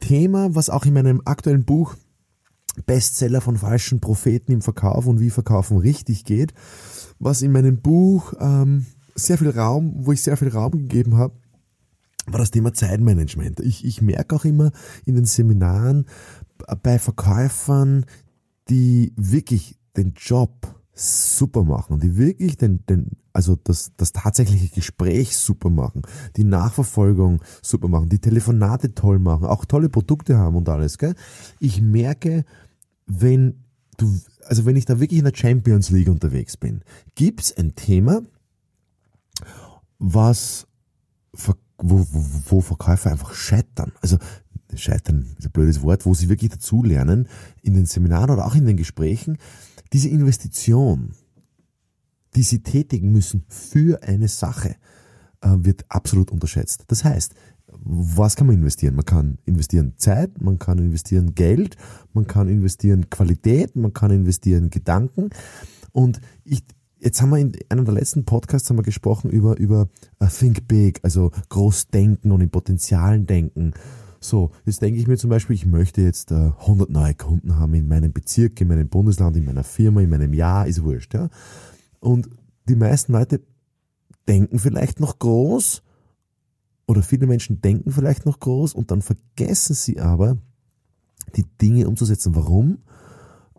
[0.00, 1.94] Thema, was auch in meinem aktuellen Buch
[2.86, 6.54] Bestseller von falschen Propheten im Verkauf und wie Verkaufen richtig geht,
[7.18, 11.34] was in meinem Buch ähm, sehr viel Raum, wo ich sehr viel Raum gegeben habe,
[12.26, 13.60] war das Thema Zeitmanagement.
[13.60, 14.70] Ich, ich merke auch immer
[15.04, 16.06] in den Seminaren
[16.82, 18.06] bei Verkäufern,
[18.68, 25.36] die wirklich den Job super machen, die wirklich den, den, also das, das tatsächliche Gespräch
[25.36, 26.02] super machen,
[26.36, 31.14] die Nachverfolgung super machen, die Telefonate toll machen, auch tolle Produkte haben und alles, gell?
[31.58, 32.44] Ich merke,
[33.06, 33.64] wenn
[33.96, 34.12] du,
[34.46, 36.82] also wenn ich da wirklich in der Champions League unterwegs bin,
[37.14, 38.22] gibt's ein Thema,
[39.98, 40.66] was,
[41.32, 42.06] wo, wo,
[42.48, 43.92] wo Verkäufer einfach scheitern.
[44.00, 44.18] Also
[44.74, 47.28] scheitern ist ein blödes Wort, wo sie wirklich dazulernen
[47.62, 49.38] in den Seminaren oder auch in den Gesprächen,
[49.92, 51.12] diese Investition,
[52.34, 54.76] die sie tätigen müssen für eine Sache,
[55.40, 56.84] äh, wird absolut unterschätzt.
[56.88, 57.34] Das heißt,
[57.72, 58.94] was kann man investieren?
[58.94, 61.76] Man kann investieren Zeit, man kann investieren Geld,
[62.12, 65.30] man kann investieren Qualität, man kann investieren Gedanken.
[65.92, 66.64] Und ich,
[66.98, 69.88] jetzt haben wir in einem der letzten Podcasts haben wir gesprochen über, über
[70.20, 73.72] uh, Think Big, also groß denken und in Potenzialen denken.
[74.22, 77.72] So, jetzt denke ich mir zum Beispiel, ich möchte jetzt äh, 100 neue Kunden haben
[77.72, 81.14] in meinem Bezirk, in meinem Bundesland, in meiner Firma, in meinem Jahr, ist wurscht.
[81.14, 81.30] Ja?
[82.00, 82.28] Und
[82.68, 83.40] die meisten Leute
[84.28, 85.82] denken vielleicht noch groß
[86.86, 90.36] oder viele Menschen denken vielleicht noch groß und dann vergessen sie aber,
[91.36, 92.34] die Dinge umzusetzen.
[92.34, 92.78] Warum?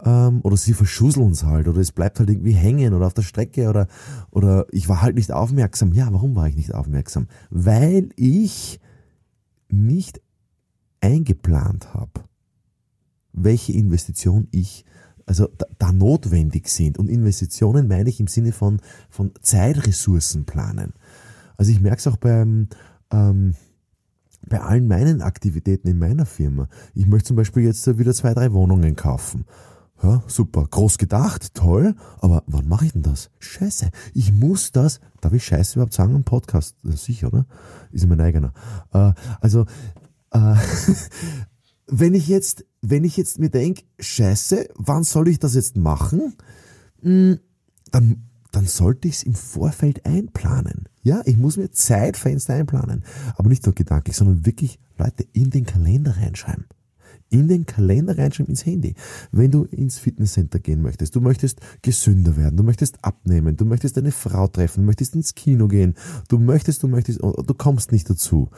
[0.03, 3.21] Ähm, oder sie verschusseln es halt oder es bleibt halt irgendwie hängen oder auf der
[3.23, 3.87] Strecke oder,
[4.29, 5.93] oder ich war halt nicht aufmerksam.
[5.93, 7.27] Ja, warum war ich nicht aufmerksam?
[7.49, 8.79] Weil ich
[9.69, 10.21] nicht
[11.01, 12.23] eingeplant habe,
[13.33, 14.85] welche Investition ich
[15.25, 16.97] also da, da, notwendig sind.
[16.97, 20.93] Und Investitionen meine ich im Sinne von, von Zeitressourcen planen.
[21.57, 22.67] Also ich merke es auch beim,
[23.11, 23.55] ähm,
[24.47, 26.67] bei allen meinen Aktivitäten in meiner Firma.
[26.93, 29.45] Ich möchte zum Beispiel jetzt wieder zwei, drei Wohnungen kaufen.
[30.03, 33.29] Ja, super, groß gedacht, toll, aber wann mache ich denn das?
[33.37, 36.75] Scheiße, ich muss das, darf ich Scheiße überhaupt sagen im Podcast?
[36.83, 37.45] Sicher, oder?
[37.91, 38.51] Ist mein eigener.
[38.93, 39.67] Äh, also
[40.31, 40.55] äh,
[41.87, 46.35] wenn ich jetzt, wenn ich jetzt mir denke, scheiße, wann soll ich das jetzt machen?
[47.01, 47.39] Hm,
[47.91, 50.87] dann, dann sollte ich es im Vorfeld einplanen.
[51.03, 53.03] Ja, ich muss mir Zeitfenster einplanen.
[53.35, 56.65] Aber nicht nur gedanklich, sondern wirklich, Leute, in den Kalender reinschreiben
[57.31, 58.93] in den Kalender reinschreiben ins Handy.
[59.31, 63.97] Wenn du ins Fitnesscenter gehen möchtest, du möchtest gesünder werden, du möchtest abnehmen, du möchtest
[63.97, 65.95] eine Frau treffen, du möchtest ins Kino gehen,
[66.27, 68.49] du möchtest, du möchtest, oh, du kommst nicht dazu.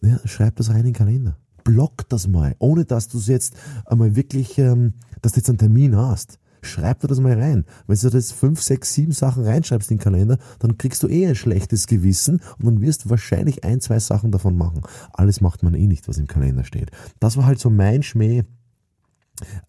[0.00, 1.36] Ja, schreib das rein in den Kalender.
[1.64, 3.54] Block das mal, ohne dass du es jetzt
[3.84, 6.38] einmal wirklich, ähm, dass du jetzt einen Termin hast.
[6.62, 7.64] Schreib dir das mal rein.
[7.86, 11.26] Wenn du das fünf, sechs, sieben Sachen reinschreibst in den Kalender, dann kriegst du eh
[11.26, 14.82] ein schlechtes Gewissen und dann wirst du wahrscheinlich ein, zwei Sachen davon machen.
[15.12, 16.90] Alles macht man eh nicht, was im Kalender steht.
[17.18, 18.44] Das war halt so mein Schmäh,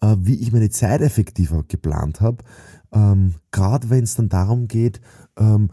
[0.00, 2.44] äh, wie ich meine Zeit effektiver geplant habe.
[2.92, 5.00] Ähm, Gerade wenn es dann darum geht,
[5.38, 5.70] ähm,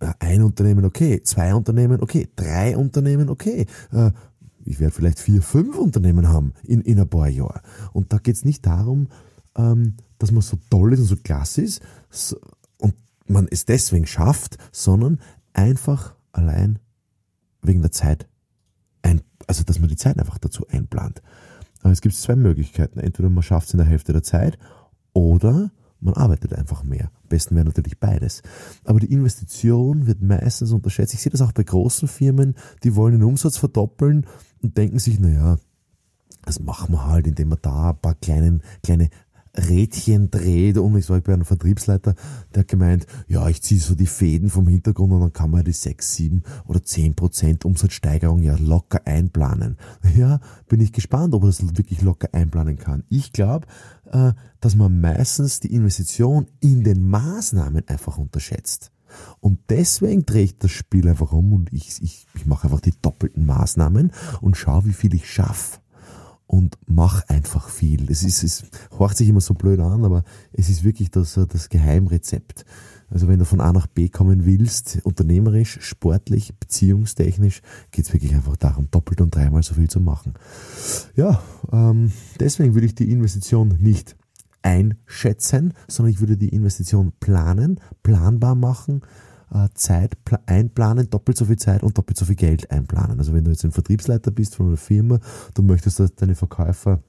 [0.00, 3.66] äh, ein Unternehmen okay, zwei Unternehmen okay, drei Unternehmen okay.
[3.92, 4.10] Äh,
[4.64, 7.60] ich werde vielleicht vier, fünf Unternehmen haben in, in ein paar Jahren.
[7.92, 9.08] Und da geht es nicht darum,
[9.56, 12.38] ähm, dass man so toll ist und so klasse ist so,
[12.78, 12.94] und
[13.26, 15.18] man es deswegen schafft, sondern
[15.52, 16.78] einfach allein
[17.62, 18.28] wegen der Zeit.
[19.02, 21.22] Ein, also, dass man die Zeit einfach dazu einplant.
[21.82, 23.00] Aber es gibt zwei Möglichkeiten.
[23.00, 24.58] Entweder man schafft es in der Hälfte der Zeit
[25.12, 25.70] oder
[26.00, 27.10] man arbeitet einfach mehr.
[27.22, 28.42] Am besten wäre natürlich beides.
[28.84, 31.14] Aber die Investition wird meistens unterschätzt.
[31.14, 32.54] Ich sehe das auch bei großen Firmen,
[32.84, 34.26] die wollen den Umsatz verdoppeln
[34.62, 35.58] und denken sich, naja,
[36.44, 39.10] das machen wir halt, indem wir da ein paar kleinen, kleine
[39.56, 42.14] Rädchen dreht und ich war bei einem Vertriebsleiter,
[42.54, 45.64] der hat gemeint, ja, ich ziehe so die Fäden vom Hintergrund und dann kann man
[45.64, 49.76] die 6, 7 oder 10 Prozent Umsatzsteigerung ja locker einplanen.
[50.16, 53.04] Ja, bin ich gespannt, ob er das wirklich locker einplanen kann.
[53.08, 53.66] Ich glaube,
[54.10, 58.92] äh, dass man meistens die Investition in den Maßnahmen einfach unterschätzt.
[59.40, 62.94] Und deswegen drehe ich das Spiel einfach um und ich, ich, ich mache einfach die
[63.02, 65.79] doppelten Maßnahmen und schaue, wie viel ich schaffe
[66.50, 68.10] und mach einfach viel.
[68.10, 68.64] Es ist, es
[68.98, 72.64] horcht sich immer so blöd an, aber es ist wirklich das, das Geheimrezept.
[73.08, 77.62] Also wenn du von A nach B kommen willst, unternehmerisch, sportlich, beziehungstechnisch,
[77.92, 80.34] geht es wirklich einfach darum, doppelt und dreimal so viel zu machen.
[81.14, 82.10] Ja, ähm,
[82.40, 84.16] deswegen würde ich die Investition nicht
[84.62, 89.02] einschätzen, sondern ich würde die Investition planen, planbar machen,
[89.74, 90.16] Zeit
[90.46, 93.18] einplanen, doppelt so viel Zeit und doppelt so viel Geld einplanen.
[93.18, 95.18] Also wenn du jetzt ein Vertriebsleiter bist von einer Firma,
[95.54, 97.02] du möchtest, dass deine Verkäufer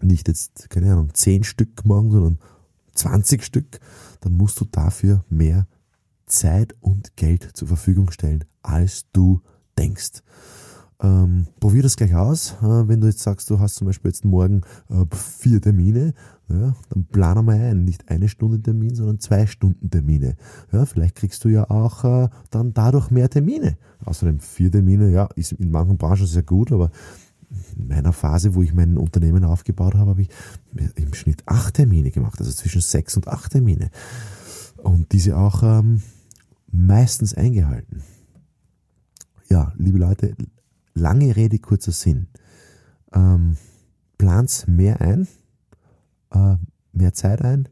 [0.00, 2.38] nicht jetzt, keine Ahnung, 10 Stück machen, sondern
[2.94, 3.80] 20 Stück,
[4.20, 5.66] dann musst du dafür mehr
[6.26, 9.40] Zeit und Geld zur Verfügung stellen, als du
[9.78, 10.22] denkst.
[11.02, 12.54] Ähm, probier das gleich aus.
[12.62, 16.14] Äh, wenn du jetzt sagst, du hast zum Beispiel jetzt morgen äh, vier Termine,
[16.48, 17.84] ja, dann plane mal ein.
[17.84, 20.36] Nicht eine Stunde Termin, sondern zwei Stunden Termine.
[20.72, 23.76] Ja, vielleicht kriegst du ja auch äh, dann dadurch mehr Termine.
[24.04, 26.90] Außerdem vier Termine, ja, ist in manchen Branchen sehr gut, aber
[27.76, 30.30] in meiner Phase, wo ich mein Unternehmen aufgebaut habe, habe ich
[30.96, 33.90] im Schnitt acht Termine gemacht, also zwischen sechs und acht Termine.
[34.76, 36.02] Und diese auch ähm,
[36.70, 38.02] meistens eingehalten.
[39.48, 40.34] Ja, liebe Leute,
[40.96, 42.26] lange Rede, kurzer Sinn.
[43.12, 43.56] Ähm,
[44.18, 45.28] plant's mehr ein,
[46.32, 46.56] äh,
[46.92, 47.68] mehr Zeit ein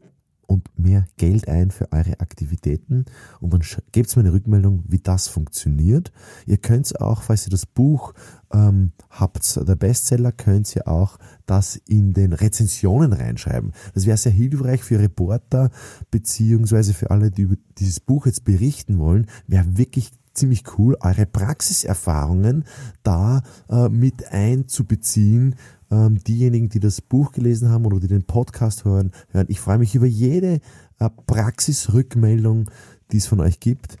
[0.47, 3.05] und mehr Geld ein für eure Aktivitäten
[3.39, 3.61] und dann
[3.91, 6.11] gebt mir eine Rückmeldung, wie das funktioniert.
[6.45, 8.13] Ihr könnt auch, falls ihr das Buch
[8.53, 11.17] ähm, habt, der Bestseller, könnt ihr auch
[11.47, 13.71] das in den Rezensionen reinschreiben.
[13.95, 15.71] Das wäre sehr hilfreich für Reporter
[16.11, 19.25] beziehungsweise für alle, die über dieses Buch jetzt berichten wollen.
[19.47, 22.65] Wäre wirklich ziemlich cool, eure Praxiserfahrungen
[23.03, 25.55] da äh, mit einzubeziehen.
[25.91, 29.47] Ähm, diejenigen, die das Buch gelesen haben oder die den Podcast hören, hören.
[29.49, 30.59] Ich freue mich über jede
[30.99, 32.69] äh, Praxisrückmeldung,
[33.11, 33.97] die es von euch gibt.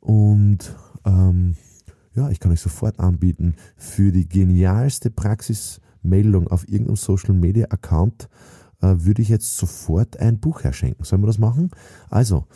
[0.00, 1.56] Und ähm,
[2.14, 8.28] ja, ich kann euch sofort anbieten für die genialste Praxismeldung auf irgendeinem Social Media Account
[8.84, 11.04] äh, würde ich jetzt sofort ein Buch herschenken.
[11.04, 11.70] Sollen wir das machen?
[12.10, 12.46] Also,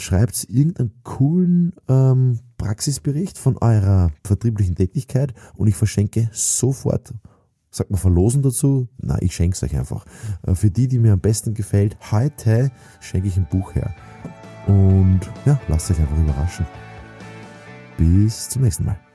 [0.00, 7.14] schreibt irgendeinen coolen ähm, Praxisbericht von eurer vertrieblichen Tätigkeit und ich verschenke sofort,
[7.70, 8.88] sagt man verlosen dazu?
[8.98, 10.04] Na, ich schenke es euch einfach.
[10.46, 13.94] Äh, für die, die mir am besten gefällt, heute schenke ich ein Buch her.
[14.66, 16.66] Und ja, lasst euch einfach überraschen.
[17.96, 19.07] Bis zum nächsten Mal.